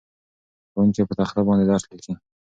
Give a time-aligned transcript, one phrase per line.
[0.71, 2.13] ښوونکی په تخته باندې درس لیکي.